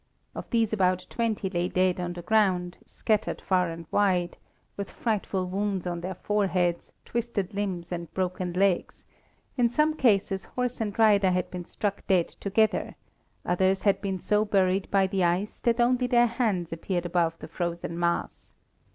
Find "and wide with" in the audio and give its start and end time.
3.69-4.89